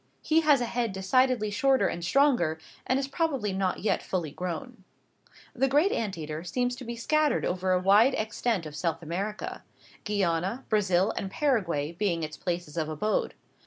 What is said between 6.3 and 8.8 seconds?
seems to be scattered over a wide extent of